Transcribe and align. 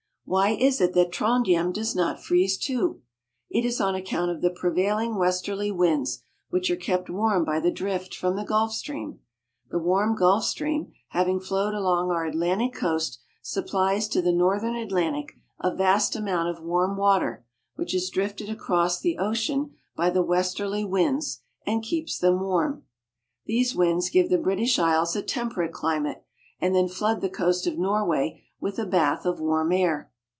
Why 0.23 0.51
is 0.51 0.79
it 0.79 0.93
that 0.93 1.11
Trondhjem 1.11 1.73
does 1.73 1.93
not 1.93 2.23
freeze 2.23 2.57
too? 2.57 3.01
It 3.49 3.65
is 3.65 3.81
on 3.81 3.95
account 3.95 4.31
of 4.31 4.39
the 4.41 4.49
prevailing 4.49 5.17
westerly 5.17 5.71
winds, 5.71 6.23
which 6.49 6.71
are 6.71 6.77
kept 6.77 7.09
warm 7.09 7.43
by 7.43 7.59
the 7.59 7.69
drift 7.69 8.15
from 8.15 8.37
the 8.37 8.45
Gulf 8.45 8.71
Stream. 8.71 9.19
The 9.71 9.77
warm 9.77 10.15
Gulf 10.15 10.45
Stream, 10.45 10.93
having 11.09 11.41
flowed 11.41 11.73
along 11.73 12.11
our 12.11 12.23
Atlantic 12.25 12.73
Coast, 12.73 13.19
sup 13.41 13.67
plies 13.67 14.07
to 14.07 14.21
the 14.21 14.31
northern 14.31 14.73
Atlantic 14.77 15.33
a 15.59 15.75
vast 15.75 16.15
amount 16.15 16.47
of 16.47 16.63
warm 16.63 16.95
water, 16.95 17.43
which 17.75 17.93
is 17.93 18.09
drifted 18.09 18.47
across 18.49 19.01
the 19.01 19.17
ocean 19.17 19.75
by 19.97 20.09
the 20.09 20.23
westerly 20.23 20.85
winds 20.85 21.41
and 21.65 21.83
keeps 21.83 22.17
them 22.17 22.39
warm. 22.39 22.85
These 23.47 23.75
winds 23.75 24.09
give 24.09 24.29
the 24.29 24.37
British 24.37 24.79
Isles 24.79 25.13
a 25.13 25.21
temperate 25.21 25.73
climate, 25.73 26.23
and 26.61 26.73
then 26.73 26.87
flood 26.87 27.19
the 27.19 27.29
coast 27.29 27.67
of 27.67 27.77
Norway 27.77 28.43
with 28.61 28.79
a 28.79 28.85
bath 28.85 29.25
of 29.25 29.41
warm 29.41 29.73
air. 29.73 30.07